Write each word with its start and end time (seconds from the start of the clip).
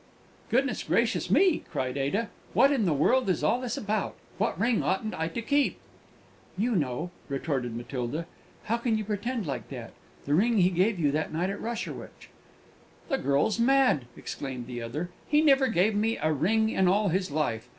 "Goodness 0.49 0.81
gracious 0.81 1.29
me!" 1.29 1.61
cried 1.69 1.95
Ada. 1.95 2.29
"What 2.53 2.71
in 2.71 2.85
the 2.85 2.91
world 2.93 3.29
is 3.29 3.43
all 3.43 3.61
this 3.61 3.77
about? 3.77 4.15
What 4.39 4.59
ring 4.59 4.81
oughtn't 4.81 5.13
I 5.13 5.27
to 5.27 5.43
keep?" 5.43 5.77
"You 6.57 6.75
know!" 6.75 7.11
retorted 7.29 7.75
Matilda. 7.77 8.25
"How 8.63 8.77
can 8.77 8.97
you 8.97 9.03
pretend 9.03 9.45
like 9.45 9.69
that? 9.69 9.91
The 10.25 10.33
ring 10.33 10.57
he 10.57 10.71
gave 10.71 10.97
you 10.99 11.11
that 11.11 11.31
night 11.31 11.51
at 11.51 11.61
Rosherwich!" 11.61 12.31
"The 13.09 13.19
girl's 13.19 13.59
mad!" 13.59 14.05
exclaimed 14.17 14.65
the 14.65 14.81
other. 14.81 15.11
"He 15.27 15.39
never 15.41 15.67
gave 15.67 15.93
me 15.93 16.17
a 16.17 16.33
ring 16.33 16.69
in 16.69 16.87
all 16.87 17.09
his 17.09 17.29
life! 17.29 17.69